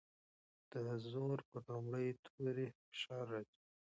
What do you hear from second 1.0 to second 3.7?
زور پر لومړي توري فشار راځي.